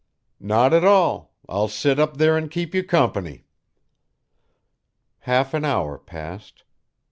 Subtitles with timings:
[0.39, 1.35] "Not at all.
[1.47, 3.45] I'll sit up there and keep you company."
[5.19, 6.63] Half an hour passed.